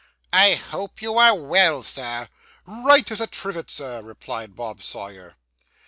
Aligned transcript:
'I 0.33 0.55
hope 0.55 1.03
you 1.03 1.19
are 1.19 1.35
well, 1.35 1.83
sir.' 1.83 2.27
'Right 2.65 3.11
as 3.11 3.21
a 3.21 3.27
trivet, 3.27 3.69
sir,' 3.69 4.01
replied 4.01 4.55
Bob 4.55 4.81
Sawyer. 4.81 5.35